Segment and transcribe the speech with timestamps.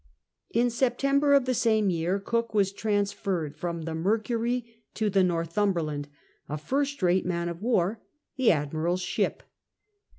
[0.49, 4.63] In September of the same year Cook was trans ferred from the Mmury
[4.95, 6.07] to the Northumberland,
[6.49, 8.01] a first rate man of war,
[8.35, 9.43] the Admiral's ship.